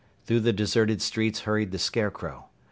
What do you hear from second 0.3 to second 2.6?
the deserted streets hurried the Scarecrow.